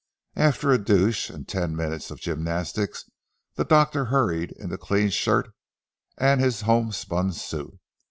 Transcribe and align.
After 0.39 0.71
a 0.71 0.79
douche, 0.83 1.29
and 1.29 1.47
ten 1.47 1.75
minutes' 1.75 2.07
gymnastics, 2.09 3.07
the 3.53 3.63
Doctor 3.63 4.05
hurried 4.05 4.51
into 4.53 4.73
a 4.73 4.77
clean 4.79 5.11
shirt 5.11 5.53
and 6.17 6.41
his 6.41 6.61
homespun 6.61 7.33
suit. 7.33 7.77